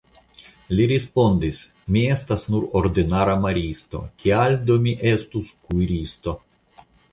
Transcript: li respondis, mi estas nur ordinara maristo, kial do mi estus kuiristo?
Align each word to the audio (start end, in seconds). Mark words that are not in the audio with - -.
li 0.77 0.85
respondis, 0.91 1.59
mi 1.97 2.03
estas 2.15 2.45
nur 2.55 2.65
ordinara 2.81 3.37
maristo, 3.45 4.03
kial 4.25 4.59
do 4.73 4.81
mi 4.89 4.97
estus 5.15 5.55
kuiristo? 5.69 6.39